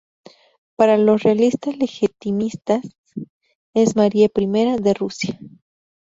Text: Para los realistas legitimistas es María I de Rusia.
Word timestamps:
Para 0.77 0.97
los 0.97 1.21
realistas 1.21 1.77
legitimistas 1.77 2.81
es 3.75 3.95
María 3.95 4.29
I 4.35 4.77
de 4.81 4.95
Rusia. 4.95 5.37